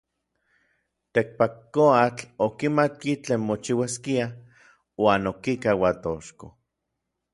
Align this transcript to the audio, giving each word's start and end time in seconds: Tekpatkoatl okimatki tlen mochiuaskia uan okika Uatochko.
Tekpatkoatl 1.17 2.25
okimatki 2.47 3.11
tlen 3.23 3.41
mochiuaskia 3.49 4.25
uan 5.03 5.33
okika 5.33 5.77
Uatochko. 5.85 6.55